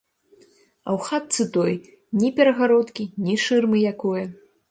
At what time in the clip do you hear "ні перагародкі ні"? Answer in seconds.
2.21-3.35